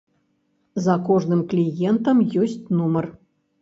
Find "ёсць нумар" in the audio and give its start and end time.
2.43-3.05